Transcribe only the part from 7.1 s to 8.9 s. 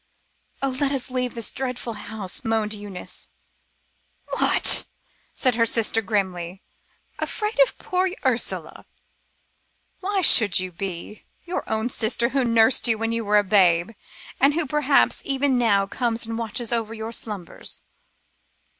"afraid of poor Ursula?